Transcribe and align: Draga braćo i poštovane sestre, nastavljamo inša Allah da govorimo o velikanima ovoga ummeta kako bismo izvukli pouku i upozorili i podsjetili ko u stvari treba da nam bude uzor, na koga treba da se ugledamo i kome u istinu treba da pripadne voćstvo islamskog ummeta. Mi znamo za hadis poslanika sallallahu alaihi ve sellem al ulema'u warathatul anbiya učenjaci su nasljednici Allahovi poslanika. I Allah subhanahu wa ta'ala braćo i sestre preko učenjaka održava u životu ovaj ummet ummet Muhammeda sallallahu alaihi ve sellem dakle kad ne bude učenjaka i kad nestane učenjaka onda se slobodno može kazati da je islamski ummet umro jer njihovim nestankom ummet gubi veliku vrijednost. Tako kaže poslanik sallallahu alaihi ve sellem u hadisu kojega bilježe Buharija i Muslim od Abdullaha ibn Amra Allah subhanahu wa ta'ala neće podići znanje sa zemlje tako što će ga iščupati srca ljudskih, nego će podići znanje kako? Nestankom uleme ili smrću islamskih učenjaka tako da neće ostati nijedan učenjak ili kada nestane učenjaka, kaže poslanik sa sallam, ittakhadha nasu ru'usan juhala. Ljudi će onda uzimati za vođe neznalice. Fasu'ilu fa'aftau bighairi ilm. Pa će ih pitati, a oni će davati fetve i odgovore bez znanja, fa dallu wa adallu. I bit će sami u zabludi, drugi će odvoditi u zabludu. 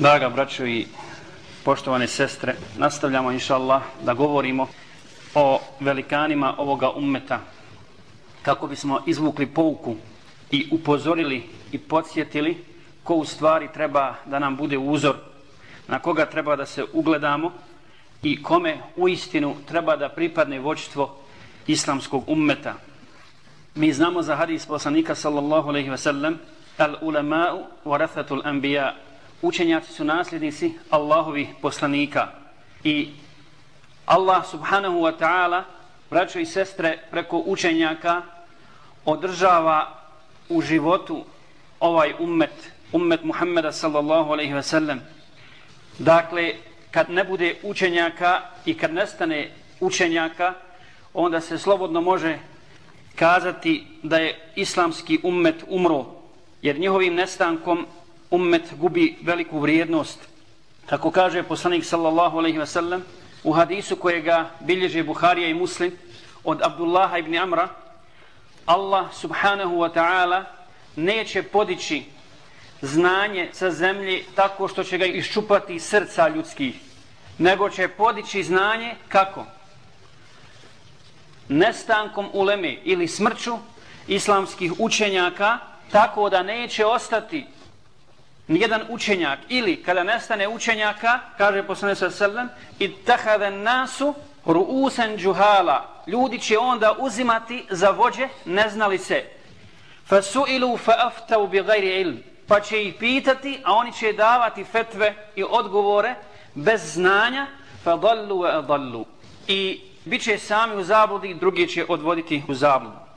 Draga 0.00 0.28
braćo 0.28 0.66
i 0.66 0.86
poštovane 1.64 2.06
sestre, 2.06 2.54
nastavljamo 2.78 3.32
inša 3.32 3.54
Allah 3.54 3.82
da 4.04 4.14
govorimo 4.14 4.66
o 5.34 5.60
velikanima 5.80 6.54
ovoga 6.58 6.90
ummeta 6.90 7.40
kako 8.42 8.66
bismo 8.66 9.00
izvukli 9.06 9.46
pouku 9.46 9.96
i 10.50 10.68
upozorili 10.70 11.42
i 11.72 11.78
podsjetili 11.78 12.64
ko 13.04 13.14
u 13.14 13.24
stvari 13.24 13.68
treba 13.74 14.14
da 14.26 14.38
nam 14.38 14.56
bude 14.56 14.78
uzor, 14.78 15.16
na 15.88 15.98
koga 15.98 16.26
treba 16.26 16.56
da 16.56 16.66
se 16.66 16.84
ugledamo 16.92 17.52
i 18.22 18.42
kome 18.42 18.78
u 18.96 19.08
istinu 19.08 19.54
treba 19.68 19.96
da 19.96 20.08
pripadne 20.08 20.60
voćstvo 20.60 21.16
islamskog 21.66 22.24
ummeta. 22.26 22.74
Mi 23.74 23.92
znamo 23.92 24.22
za 24.22 24.36
hadis 24.36 24.66
poslanika 24.66 25.14
sallallahu 25.14 25.68
alaihi 25.68 25.90
ve 25.90 25.98
sellem 25.98 26.38
al 26.78 26.96
ulema'u 27.02 27.64
warathatul 27.84 28.40
anbiya 28.44 28.94
učenjaci 29.42 29.92
su 29.92 30.04
nasljednici 30.04 30.72
Allahovi 30.90 31.48
poslanika. 31.62 32.28
I 32.84 33.08
Allah 34.06 34.46
subhanahu 34.46 35.00
wa 35.00 35.12
ta'ala 35.18 35.62
braćo 36.10 36.38
i 36.38 36.46
sestre 36.46 36.98
preko 37.10 37.42
učenjaka 37.46 38.22
održava 39.04 39.98
u 40.48 40.62
životu 40.62 41.24
ovaj 41.80 42.14
ummet 42.18 42.72
ummet 42.92 43.24
Muhammeda 43.24 43.72
sallallahu 43.72 44.32
alaihi 44.32 44.52
ve 44.52 44.62
sellem 44.62 45.00
dakle 45.98 46.54
kad 46.90 47.10
ne 47.10 47.24
bude 47.24 47.56
učenjaka 47.62 48.40
i 48.66 48.74
kad 48.74 48.94
nestane 48.94 49.50
učenjaka 49.80 50.54
onda 51.14 51.40
se 51.40 51.58
slobodno 51.58 52.00
može 52.00 52.38
kazati 53.16 53.86
da 54.02 54.18
je 54.18 54.38
islamski 54.56 55.18
ummet 55.22 55.64
umro 55.68 56.06
jer 56.62 56.78
njihovim 56.78 57.14
nestankom 57.14 57.86
ummet 58.30 58.74
gubi 58.76 59.16
veliku 59.22 59.58
vrijednost. 59.58 60.18
Tako 60.86 61.10
kaže 61.10 61.42
poslanik 61.42 61.84
sallallahu 61.84 62.38
alaihi 62.38 62.58
ve 62.58 62.66
sellem 62.66 63.04
u 63.44 63.52
hadisu 63.52 63.96
kojega 63.96 64.50
bilježe 64.60 65.02
Buharija 65.02 65.48
i 65.48 65.54
Muslim 65.54 65.92
od 66.44 66.62
Abdullaha 66.62 67.18
ibn 67.18 67.36
Amra 67.36 67.68
Allah 68.66 69.14
subhanahu 69.14 69.76
wa 69.76 69.90
ta'ala 69.94 70.44
neće 70.96 71.42
podići 71.42 72.02
znanje 72.82 73.48
sa 73.52 73.70
zemlje 73.70 74.24
tako 74.34 74.68
što 74.68 74.84
će 74.84 74.98
ga 74.98 75.06
iščupati 75.06 75.80
srca 75.80 76.28
ljudskih, 76.28 76.74
nego 77.38 77.70
će 77.70 77.88
podići 77.88 78.42
znanje 78.42 78.94
kako? 79.08 79.44
Nestankom 81.48 82.28
uleme 82.32 82.76
ili 82.84 83.08
smrću 83.08 83.58
islamskih 84.08 84.72
učenjaka 84.78 85.58
tako 85.92 86.28
da 86.28 86.42
neće 86.42 86.86
ostati 86.86 87.46
nijedan 88.50 88.82
učenjak 88.88 89.38
ili 89.48 89.82
kada 89.82 90.04
nestane 90.04 90.48
učenjaka, 90.48 91.20
kaže 91.38 91.62
poslanik 91.62 91.98
sa 91.98 92.10
sallam, 92.10 92.48
ittakhadha 92.78 93.50
nasu 93.50 94.14
ru'usan 94.46 95.16
juhala. 95.18 96.02
Ljudi 96.06 96.38
će 96.38 96.58
onda 96.58 96.94
uzimati 96.98 97.64
za 97.70 97.90
vođe 97.90 98.28
neznalice. 98.44 99.24
Fasu'ilu 100.08 100.78
fa'aftau 100.86 101.48
bighairi 101.50 102.00
ilm. 102.00 102.18
Pa 102.46 102.60
će 102.60 102.82
ih 102.82 102.94
pitati, 102.94 103.60
a 103.64 103.74
oni 103.74 103.92
će 103.92 104.12
davati 104.12 104.64
fetve 104.64 105.14
i 105.36 105.44
odgovore 105.50 106.14
bez 106.54 106.92
znanja, 106.94 107.46
fa 107.84 107.96
dallu 107.96 108.38
wa 108.38 108.58
adallu. 108.58 109.04
I 109.48 109.80
bit 110.04 110.22
će 110.22 110.38
sami 110.38 110.76
u 110.76 110.82
zabludi, 110.82 111.34
drugi 111.34 111.68
će 111.68 111.84
odvoditi 111.88 112.42
u 112.48 112.54
zabludu. 112.54 113.09